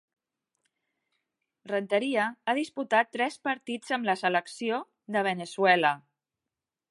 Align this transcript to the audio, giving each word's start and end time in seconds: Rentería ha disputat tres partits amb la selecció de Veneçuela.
Rentería 1.73 2.23
ha 2.45 2.55
disputat 2.61 3.13
tres 3.17 3.39
partits 3.49 3.95
amb 3.99 4.11
la 4.11 4.17
selecció 4.25 4.79
de 5.17 5.23
Veneçuela. 5.31 5.95